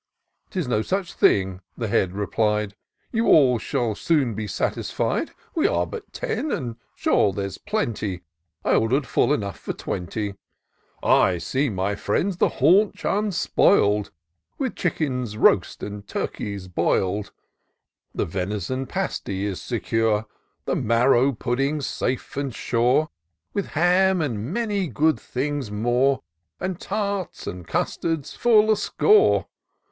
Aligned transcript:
"'Tis 0.49 0.67
no 0.67 0.81
such 0.81 1.13
thing," 1.13 1.61
the 1.77 1.87
Head 1.87 2.13
replied," 2.13 2.75
You 3.11 3.27
all 3.27 3.59
shall 3.59 3.93
soon 3.93 4.33
be 4.33 4.47
satisfied: 4.47 5.29
We 5.53 5.67
are 5.67 5.85
but 5.85 6.11
ten: 6.11 6.51
and 6.51 6.77
sure 6.95 7.31
there's 7.31 7.59
plenty; 7.59 8.23
I 8.65 8.73
order'd 8.73 9.05
full 9.05 9.31
enough 9.31 9.59
for 9.59 9.73
twenty. 9.73 10.29
I 10.29 10.33
54 10.33 11.09
TOUR 11.09 11.19
OF 11.19 11.21
DOCTOR 11.21 11.39
SYNTAX 11.41 11.45
I 11.45 11.59
see, 11.59 11.69
my 11.69 11.95
friends, 11.95 12.37
the 12.37 12.49
haunch 12.49 13.03
imspoil'd, 13.03 14.11
With 14.57 14.75
chickens 14.75 15.37
roast, 15.37 15.83
and 15.83 16.07
turkey 16.07 16.57
boil'd; 16.67 17.29
The 18.15 18.25
ven'son 18.25 18.87
pasty 18.87 19.45
is 19.45 19.61
secure. 19.61 20.25
The 20.65 20.75
marrow 20.75 21.31
puddings 21.31 21.85
safe 21.85 22.35
and 22.35 22.51
sure; 22.55 23.09
With 23.53 23.67
ham, 23.67 24.19
and 24.19 24.51
many 24.51 24.87
good 24.87 25.19
things 25.19 25.69
more, 25.69 26.23
And 26.59 26.79
tarts, 26.79 27.45
and 27.45 27.67
custards, 27.67 28.33
full 28.35 28.71
a 28.71 28.75
score. 28.77 29.45